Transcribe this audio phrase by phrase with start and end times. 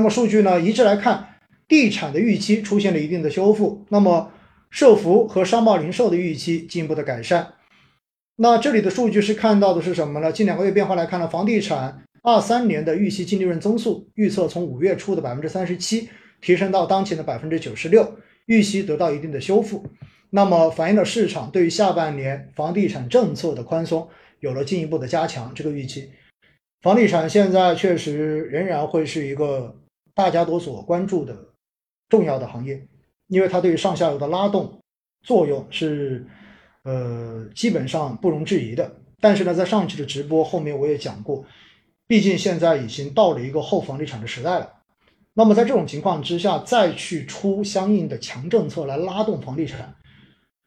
[0.00, 1.34] 那么数据呢一致来看，
[1.68, 4.32] 地产的预期出现了一定的修复，那么
[4.70, 7.52] 社服和商贸零售的预期进一步的改善。
[8.36, 10.32] 那这里的数据是看到的是什么呢？
[10.32, 16.08] 近两个月变化来看呢，房地产二三年的预期净利润增速预测从五月初的百分之三十七
[16.40, 19.84] 提升到当前的百分之九十六，预期得到一定的修复。
[20.30, 24.08] 那么反映了市场对于下半年房地产政策的宽松
[24.38, 26.08] 有了进一步的加强，这个预期。
[26.80, 29.76] 房地产现在确实仍然会是一个
[30.14, 31.36] 大家都所关注的
[32.08, 32.86] 重要的行业，
[33.28, 34.80] 因为它对于上下游的拉动
[35.22, 36.26] 作用是。
[36.82, 38.90] 呃，基本上不容置疑的。
[39.20, 41.44] 但是呢，在上期的直播后面我也讲过，
[42.06, 44.72] 毕竟现在已经到了一个后房地产的时代了。
[45.34, 49.94] 那么在这种情况之下，再去出相应的强政策来拉动房地产，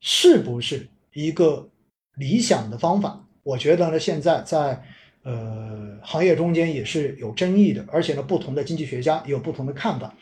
[0.00, 1.68] 是不是一个
[2.14, 3.26] 理想的方法？
[3.42, 4.80] 我觉得呢，现在在
[5.26, 10.14] 呃行业中间也是有争议的，而且呢，不同的经济学家也有不同的看法。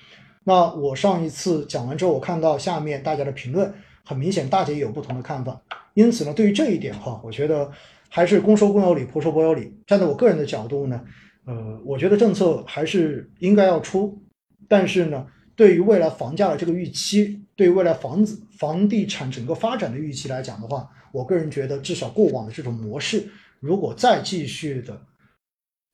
[0.42, 3.72] 那我上一次讲完之后，我看到下面大家的评论。
[4.06, 5.58] 很明显，大家也有不同的看法，
[5.94, 7.72] 因此呢，对于这一点哈，我觉得
[8.10, 9.72] 还是公说公有理，婆说婆有理。
[9.86, 11.00] 站在我个人的角度呢，
[11.46, 14.22] 呃，我觉得政策还是应该要出，
[14.68, 23.26] 但是呢，对于未来房价的这个预期，对于未来房子、房地产整个发展的预期来讲的话，我个人觉得，至少过往的这种模式，
[23.64, 25.00] 如果再继续的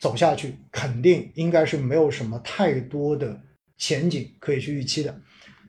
[0.01, 3.41] 走下去，肯定应该是没有什么太多的
[3.79, 5.21] 前景可以去预期的。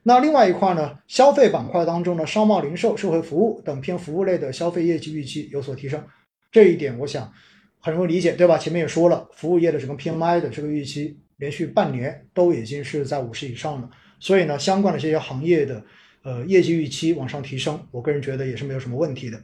[0.01, 6.03] 那另外一块呢，消费板块当中呢，商贸零售、社会服务等偏服务类的消费业绩预期有所提升，
[6.51, 7.31] 这一点我想
[7.79, 8.57] 很容易理解，对吧？
[8.57, 13.87] 前面也说了，服务业的整个 PMI 的这个预期连续半年都已经是在五十以上了，
[14.19, 15.83] 所以呢，相关的这些行业的
[16.23, 19.39] 呃业绩预期往上提升，我个人觉得也是没有什么问题的。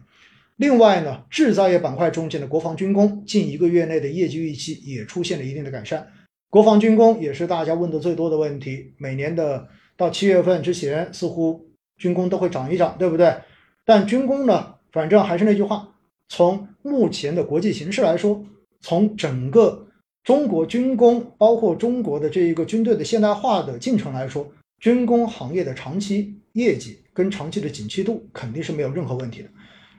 [0.57, 6.05] 另外呢，制造业板块中间的国防军工近一个月内的业绩预期也出现了一定的改善，
[6.49, 9.67] 国防军工也是大家问的最多的问题，每年的。
[9.99, 13.35] 到七月份之前，似乎军工都会涨一涨，对不对？
[13.83, 15.95] 但军工呢，反正还是那句话，
[16.29, 18.45] 从目前的国际形势来说，
[18.79, 19.87] 从整个
[20.23, 24.47] 中国军工，包括中国的这一个军队的现代化的进程来说，
[24.79, 29.49] 军工行业的长期业绩跟长期的景气度肯定是没有任何问题的。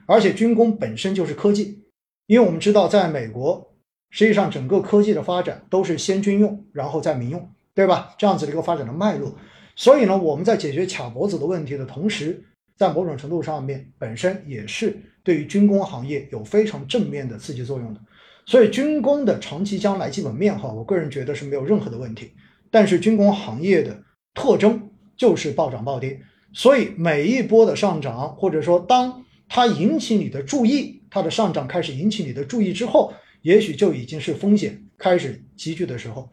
[0.09, 1.83] 而且军工本身就是科技，
[2.25, 3.75] 因为我们知道，在美国，
[4.09, 8.15] 实际上整个科技的发展都是先军用，然后再民用，对吧？
[8.17, 9.35] 这样子的一个发展的脉络。
[9.75, 12.43] 所以呢，我们在解决卡脖子的问题的同时，
[12.75, 18.01] 在某种程度上面，本身也是对于军工行业有非常正面的刺激作用的。
[18.47, 22.31] 所以，军工的长期将来基本面哈，我个人觉得是没有任何的问题。
[22.71, 24.03] 但是，军工行业的
[24.33, 26.19] 特征就是暴涨暴跌，
[26.51, 33.11] 所以每一波的上涨，或者说当它引起你的注意，它的上涨开始引起你的注意之后，
[33.41, 36.29] 也许就已经是风险开始积聚的时候。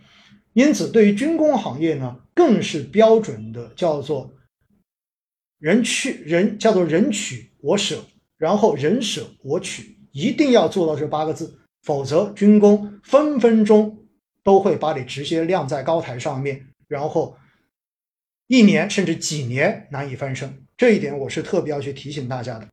[0.52, 4.32] 因此，对于军工行业呢，更是标准的叫做
[5.58, 8.04] “人去人”，叫做“人取我舍”，
[8.38, 14.06] 然后“人舍我取”，一定要做到这八个字，否则军工分分钟
[14.42, 17.36] 都会把你直接晾在高台上面，然后
[18.46, 20.62] 一年甚至几年难以翻身。
[20.76, 22.66] 这一点我是特别要去提醒大家的。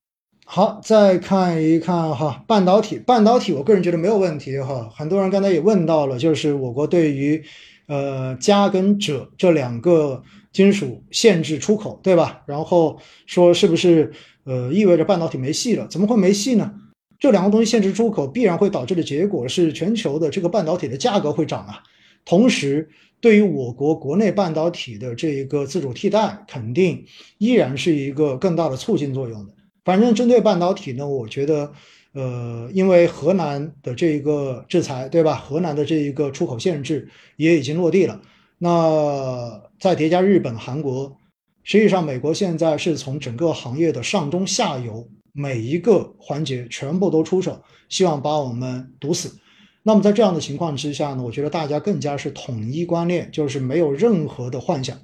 [0.46, 4.90] 好，再看一看哈，半导体，半导体，我个人觉得没有问题哈。
[4.94, 7.42] 很多人刚才也问到了，就是我国对于
[7.88, 10.22] 呃，镓跟锗这两个
[10.52, 12.44] 金属限制出口，对吧？
[12.46, 14.12] 然后说是不是
[14.44, 15.88] 呃意味着半导体没戏了？
[15.88, 16.74] 怎么会没戏呢？
[17.18, 21.82] 这两个东西限制出口，必然会导致的结果是全球的这个半导体的价格会涨啊。
[22.26, 22.90] 同时，
[23.22, 27.06] 对于我国国内半导体的这一个自主替代，肯定
[27.38, 29.54] 依然是一个更大的促进作用的。
[29.84, 31.72] 反正针对半导体呢，我觉得。
[32.16, 35.34] 呃，因为河南的这一个制裁，对吧？
[35.34, 38.22] 河南的这一个出口限制也已经落地了。
[38.60, 41.18] 那再叠加日本、韩国，
[41.64, 49.36] 实际上美国现在是从整个行业的上中下游每一个环节全部都出手，希望把我们堵死。
[49.82, 54.96] 那么在这样的情况之下呢，我觉得大家更加是统一观念，就是没有任何的幻想，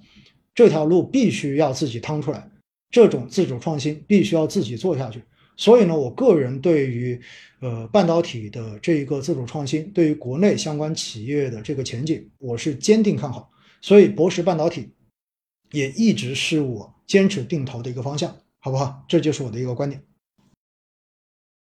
[0.54, 2.48] 这条路必须要自己趟出来，
[2.90, 5.22] 这种自主创新必须要自己做下去。
[5.56, 7.20] 所以呢，我个人对于，
[7.60, 13.52] 呃，半导体的这一个自主创新，对于国内相关企业的这个前景，我是坚定看好。
[13.82, 14.90] 所以，博时半导体
[15.72, 19.04] 也一直是我坚持定投的一个方向，好不好？
[19.08, 20.02] 这就是我的一个观点。